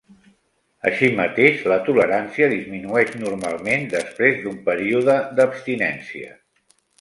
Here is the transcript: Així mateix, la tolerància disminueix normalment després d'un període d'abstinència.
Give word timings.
Així 0.91 1.09
mateix, 1.17 1.59
la 1.71 1.77
tolerància 1.89 2.47
disminueix 2.53 3.11
normalment 3.25 3.85
després 3.93 4.41
d'un 4.47 4.59
període 4.71 5.19
d'abstinència. 5.41 6.35